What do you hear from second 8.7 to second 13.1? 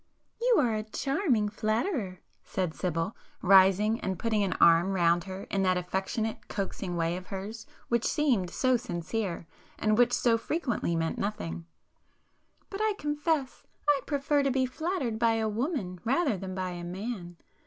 sincere, and which so frequently meant nothing—"But I